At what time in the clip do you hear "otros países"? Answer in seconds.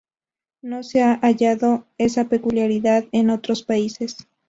3.29-4.27